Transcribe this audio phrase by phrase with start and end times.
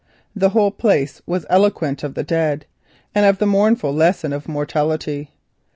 [0.35, 0.49] The
[0.79, 2.65] place was eloquent of the dead
[3.13, 5.29] and of the mournful lesson of mortality.